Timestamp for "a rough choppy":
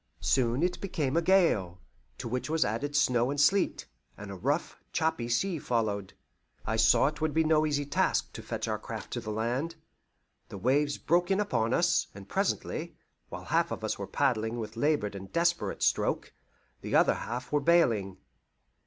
4.31-5.29